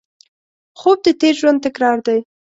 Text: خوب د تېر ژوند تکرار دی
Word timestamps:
خوب 0.79 0.97
د 1.05 1.07
تېر 1.21 1.33
ژوند 1.39 1.59
تکرار 1.65 1.97
دی 2.07 2.19